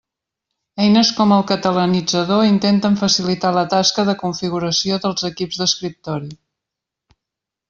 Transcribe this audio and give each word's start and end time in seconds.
Eines 0.83 1.09
com 1.17 1.33
el 1.35 1.43
Catalanitzador 1.51 2.41
intenten 2.47 2.97
facilitar 3.01 3.53
la 3.59 3.65
tasca 3.77 4.07
de 4.09 4.17
configuració 4.25 4.99
dels 5.05 5.29
equips 5.31 5.61
d'escriptori. 5.63 6.35